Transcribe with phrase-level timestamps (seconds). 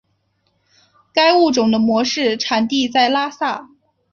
[1.13, 3.69] 该物种的模式产地在拉萨。